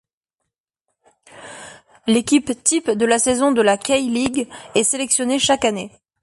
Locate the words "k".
3.77-3.89